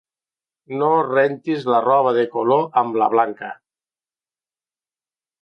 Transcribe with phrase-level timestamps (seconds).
[0.77, 3.51] No rentis la roba de color amb la blanca.